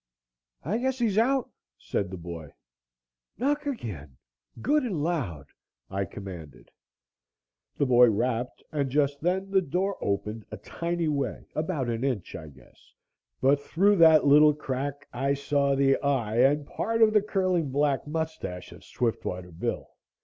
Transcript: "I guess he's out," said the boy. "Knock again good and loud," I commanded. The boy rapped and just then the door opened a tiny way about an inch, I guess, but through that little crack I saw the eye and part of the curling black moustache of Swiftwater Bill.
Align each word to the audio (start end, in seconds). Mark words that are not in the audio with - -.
"I 0.63 0.79
guess 0.79 0.97
he's 0.97 1.19
out," 1.19 1.51
said 1.77 2.09
the 2.09 2.17
boy. 2.17 2.53
"Knock 3.37 3.67
again 3.67 4.17
good 4.59 4.81
and 4.81 5.03
loud," 5.03 5.45
I 5.91 6.05
commanded. 6.05 6.71
The 7.77 7.85
boy 7.85 8.09
rapped 8.09 8.63
and 8.71 8.89
just 8.89 9.21
then 9.21 9.51
the 9.51 9.61
door 9.61 9.99
opened 10.01 10.45
a 10.49 10.57
tiny 10.57 11.07
way 11.07 11.45
about 11.53 11.87
an 11.87 12.03
inch, 12.03 12.33
I 12.35 12.47
guess, 12.47 12.95
but 13.41 13.59
through 13.61 13.97
that 13.97 14.25
little 14.25 14.55
crack 14.55 15.07
I 15.13 15.35
saw 15.35 15.75
the 15.75 15.97
eye 16.01 16.37
and 16.37 16.65
part 16.65 17.03
of 17.03 17.13
the 17.13 17.21
curling 17.21 17.69
black 17.69 18.07
moustache 18.07 18.71
of 18.71 18.83
Swiftwater 18.83 19.51
Bill. 19.51 19.87